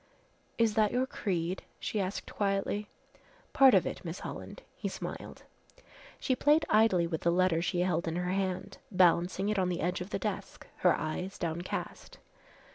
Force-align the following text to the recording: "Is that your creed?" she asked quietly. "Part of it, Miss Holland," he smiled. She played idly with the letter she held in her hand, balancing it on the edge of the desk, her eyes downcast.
"Is 0.57 0.73
that 0.73 0.91
your 0.91 1.05
creed?" 1.05 1.61
she 1.79 2.01
asked 2.01 2.33
quietly. 2.33 2.87
"Part 3.53 3.75
of 3.75 3.85
it, 3.85 4.03
Miss 4.03 4.21
Holland," 4.21 4.63
he 4.75 4.87
smiled. 4.87 5.43
She 6.19 6.35
played 6.35 6.65
idly 6.71 7.05
with 7.05 7.21
the 7.21 7.29
letter 7.31 7.61
she 7.61 7.81
held 7.81 8.07
in 8.07 8.15
her 8.15 8.31
hand, 8.31 8.79
balancing 8.91 9.49
it 9.49 9.59
on 9.59 9.69
the 9.69 9.81
edge 9.81 10.01
of 10.01 10.09
the 10.09 10.17
desk, 10.17 10.65
her 10.77 10.95
eyes 10.95 11.37
downcast. 11.37 12.17